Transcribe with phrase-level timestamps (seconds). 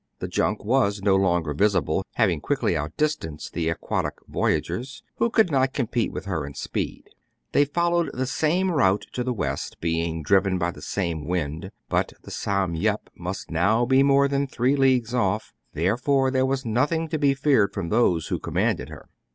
[0.17, 5.73] The junk was no longer visible, having quickly outdistanced the aquatic voyagers, who could not
[5.73, 7.03] compete with her in speed.
[7.51, 7.65] They.
[7.65, 12.31] followed the same route to the west, being driven by the same wind; but the
[12.31, 17.19] "Sam Yep" must now be more than three leagues off: therefore there was nothing to
[17.19, 19.07] be feared from those who commanded her.